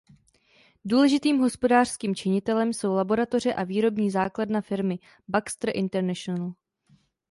[0.85, 6.53] Důležitým hospodářským činitelem jsou laboratoře a výrobní základna firmy Baxter International.